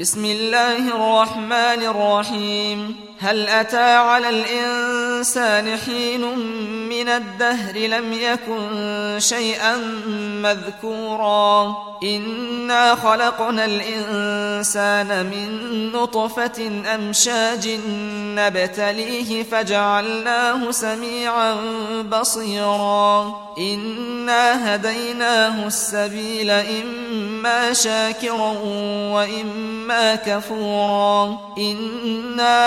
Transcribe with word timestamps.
بسم 0.00 0.24
الله 0.24 0.88
الرحمن 0.88 1.82
الرحيم. 1.82 2.96
هل 3.18 3.48
أتى 3.48 3.96
على 3.96 4.28
الإنسان 4.28 5.76
حين 5.76 6.24
من 6.98 7.08
الدهر 7.08 7.78
لم 7.78 8.12
يكن 8.12 9.16
شيئا 9.18 9.76
مذكورا. 10.42 11.76
إنا 12.02 12.94
خلقنا 12.94 13.64
الإنسان 13.64 15.26
من 15.26 15.48
نطفة 15.92 16.70
أمشاج 16.94 17.68
نبتليه 18.38 19.42
فجعلناه 19.42 20.70
سميعا 20.70 21.56
بصيرا. 22.02 23.36
إنا 23.58 24.74
هديناه 24.74 25.66
السبيل 25.66 26.50
إما 26.50 27.72
شاكرا 27.72 28.54
وإما 29.14 30.14
كفورا. 30.14 31.38
إنا 31.58 32.58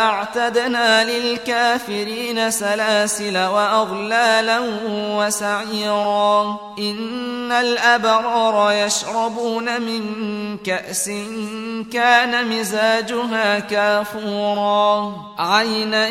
أعتدنا 0.00 1.04
للكافرين 1.04 2.50
سلاسل 2.50 3.36
وأغلالا 3.48 4.60
وسعيرا. 4.90 6.58
إن 6.78 7.52
الأبرار 7.52 8.72
يشربون 8.72 9.80
من 9.80 10.02
كأس 10.58 11.10
كان 11.92 12.48
مزاجها 12.48 13.58
كافورا. 13.58 15.14
عينا 15.38 16.08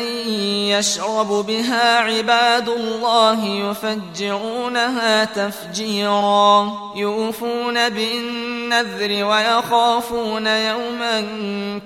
يشرب 0.78 1.28
بها 1.28 1.98
عباد 1.98 2.68
الله 2.68 3.44
يفجرونها 3.44 5.24
تفجيرا. 5.24 6.72
يوفون 6.96 7.88
بالنذر 7.88 9.24
ويخافون 9.24 10.46
يوما 10.46 11.20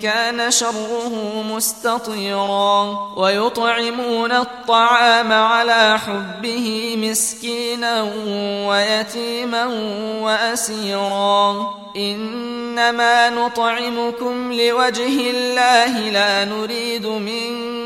كان 0.02 0.50
شره 0.50 1.12
مستطيرا. 1.55 2.98
ويطعمون 3.17 4.33
الطعام 4.33 5.33
على 5.37 5.98
حبه 5.98 6.97
مسكينا 6.98 8.03
ويتيما 8.69 9.65
وأسيرا. 10.20 11.75
إنما 11.97 13.31
نطعمكم 13.31 14.53
لوجه 14.53 15.31
الله 15.31 15.98
لا 16.11 16.45
نريد 16.45 17.07
منكم 17.07 17.86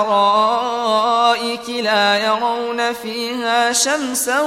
الأرائك 0.00 1.68
لا 1.68 2.18
يرون 2.18 2.92
فيها 2.92 3.72
شمسا 3.72 4.40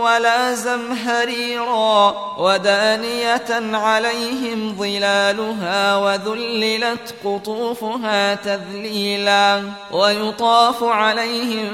ولا 0.00 0.54
زمهريرا 0.54 2.14
ودانية 2.38 3.76
عليهم 3.76 4.76
ظلالها 4.78 5.96
وذللت 5.96 7.14
قطوفها 7.24 8.34
تذليلا 8.34 9.62
ويطاف 9.92 10.84
عليهم 10.84 11.68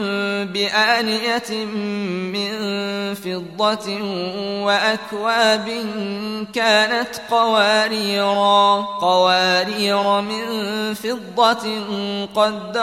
بآنية 0.44 1.64
من 2.34 2.58
فضة 3.14 4.02
وأكواب 4.64 5.68
كانت 6.54 7.08
قواريرا 7.30 8.80
قوارير 9.00 10.20
من 10.20 10.44
فضة 10.94 11.68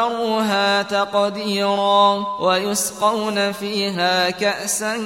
قدروها 0.06 0.82
تقديرا 0.82 2.26
ويسقون 2.40 3.52
فيها 3.52 4.30
كأسا 4.30 4.98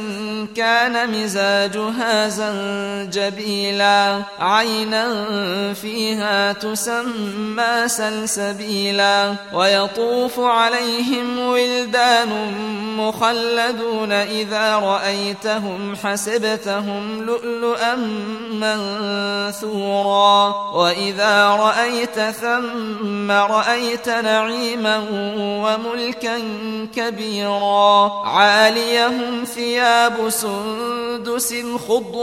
كان 0.56 1.10
مزاجها 1.12 2.28
زنجبيلا. 2.30 4.22
عينا 4.40 5.24
فيها 5.74 6.54
تسمى 6.54 7.88
سلسبيلا. 7.88 9.36
ويطوف 9.54 10.40
عليهم 10.40 11.40
ولدان 11.40 12.30
مخلدون 13.00 14.12
إذا 14.12 14.76
رأيتهم 14.76 15.96
حسبتهم 16.04 17.24
لؤلؤا 17.24 17.96
منثورا. 18.52 20.56
وإذا 20.74 21.48
رأيت 21.48 22.20
ثم 22.20 23.32
رأيت 23.32 24.10
نعيما 24.10 24.98
وملكا 25.64 26.38
كبيرا. 26.96 28.12
عاليهم 28.26 29.44
ثياب 29.56 30.30
سندس 30.30 31.56
خضر 31.88 32.20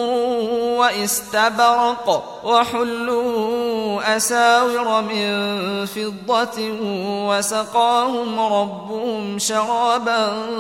واستبرق 0.79 2.07
وحلوا 2.45 4.17
أساور 4.17 5.03
من 5.03 5.27
فضة 5.87 6.59
وسقاهم 7.29 8.41
ربهم 8.41 9.39
شرابا 9.39 10.33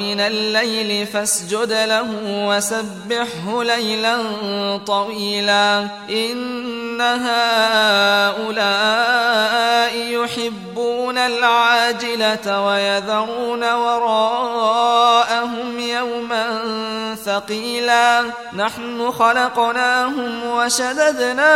ومن 0.00 0.20
الليل 0.20 1.06
فاسجد 1.06 1.72
له 1.72 2.06
وسبحه 2.24 3.62
ليلا 3.62 4.16
طويلا 4.86 5.88
إن 6.10 7.00
هؤلاء 7.00 8.50
يحبون 10.40 11.18
العاجلة 11.18 12.66
ويذرون 12.66 13.72
وراءهم 13.72 15.78
يوما 15.78 16.46
ثقيلا. 17.24 18.22
نحن 18.56 19.10
خلقناهم 19.10 20.46
وشددنا 20.46 21.54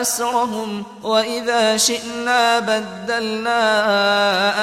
أسرهم 0.00 0.84
وإذا 1.02 1.76
شئنا 1.76 2.58
بدلنا 2.58 3.60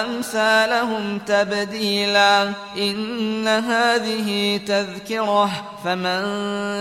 أمثالهم 0.02 1.20
تبديلا. 1.28 2.52
إن 2.78 3.48
هذه 3.48 4.60
تذكرة 4.68 5.50
فمن 5.86 6.24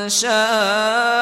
شاء 0.08 1.21